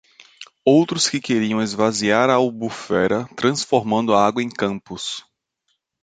[0.65, 5.23] Outros que queriam esvaziar a Albufera transformando a água em campos!